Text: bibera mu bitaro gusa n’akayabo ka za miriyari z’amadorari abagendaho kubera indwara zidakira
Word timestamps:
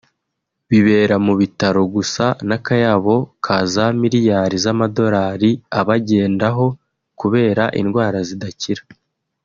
bibera 0.69 1.15
mu 1.25 1.33
bitaro 1.41 1.81
gusa 1.95 2.25
n’akayabo 2.47 3.15
ka 3.45 3.57
za 3.73 3.85
miriyari 3.99 4.55
z’amadorari 4.63 5.51
abagendaho 5.79 6.65
kubera 7.19 7.63
indwara 7.81 8.19
zidakira 8.29 8.83